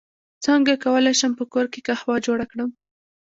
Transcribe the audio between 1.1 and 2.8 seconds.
شم په کور کې قهوه جوړه کړم